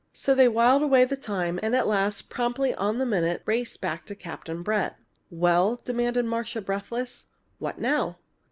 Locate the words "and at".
1.61-1.85